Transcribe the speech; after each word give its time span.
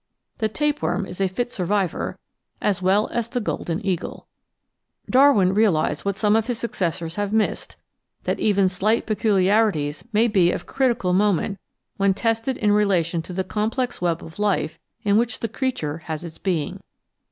The 0.39 0.49
tapeworm 0.49 1.05
is 1.05 1.21
a 1.21 1.27
fit 1.27 1.51
survivor 1.51 2.17
as 2.59 2.81
well 2.81 3.07
as 3.09 3.29
the 3.29 3.39
Golden 3.39 3.85
Eagle. 3.85 4.25
Darwin 5.07 5.53
realised 5.53 6.03
what 6.05 6.17
some 6.17 6.35
of 6.35 6.47
his 6.47 6.57
successors 6.57 7.17
have 7.17 7.31
missed, 7.31 7.75
that 8.23 8.39
even 8.39 8.67
slight 8.67 9.05
peculiarities 9.05 10.03
may 10.11 10.27
be 10.27 10.51
of 10.51 10.65
critical 10.65 11.13
moment 11.13 11.59
when 11.97 12.15
tested 12.15 12.57
in 12.57 12.71
relation 12.71 13.21
to 13.21 13.31
the 13.31 13.43
complex 13.43 14.01
web 14.01 14.23
of 14.23 14.39
life 14.39 14.79
in 15.03 15.17
which 15.17 15.37
the 15.39 15.47
creature 15.47 15.99
has 15.99 16.23
its 16.23 16.39
being. 16.39 16.79